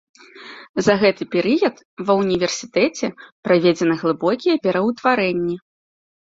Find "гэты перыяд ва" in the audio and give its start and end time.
1.01-2.13